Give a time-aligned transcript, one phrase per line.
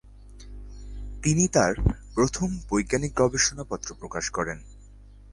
[1.23, 1.73] তিনি তাঁর
[2.15, 4.59] প্রথম বৈজ্ঞানিক গবেষণা পত্র প্রকাশ করেন।